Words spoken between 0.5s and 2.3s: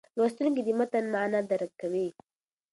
د متن معنا درک کوي.